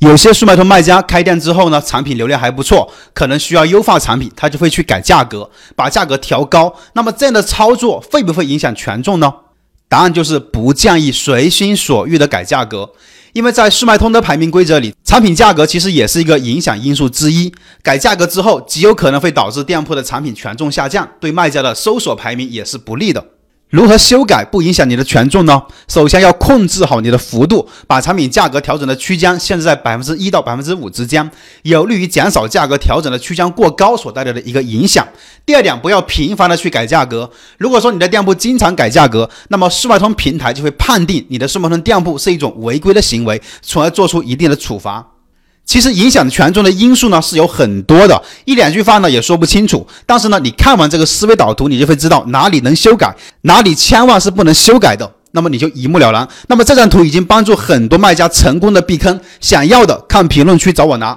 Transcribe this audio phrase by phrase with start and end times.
[0.00, 6.74] 有些速卖通卖家开店之后呢，产品流量还不错，可能需要优化产品，他就会去改价格，把价格调高。
[6.94, 9.30] 那么这样的操作会不会影响权重呢？
[9.90, 12.90] 答案就是不建议随心所欲的改价格，
[13.34, 17.52] 因为在速卖通的排名规则里，产品价格其实也是一个影响因素之一。
[17.82, 23.22] 改价格之后，极有可能会导致店铺的产品权重下降，对卖家的搜索排名也是不利的。
[23.70, 25.62] 如何修改不影响你的权重呢？
[25.86, 31.30] 首先要控制好你的幅度，把产品价格调整的区间限制在百分之一到百分之五之间，
[31.62, 35.06] 有利于减少价格调整的区间过高所带来的一个影响。
[35.46, 37.30] 第二点，不要频繁的去改价格。
[37.58, 45.06] 如果说你的店铺经常改价格，那么世外通平台就会判定你的世外通店铺是一种违规的行为，从而做出一定的处罚。
[45.70, 49.86] 其实影响权重的因素呢是有很多的，一两句话呢也说不清楚。
[50.04, 55.08] 但是呢，你看完这个思维导图，你就会知道哪里能修改，哪里千万是不能修改的。
[55.30, 56.28] 那么你就一目了然。
[56.48, 61.16] 那么这张图已经帮助很多卖家成功的避坑，想要的看评论区找我拿。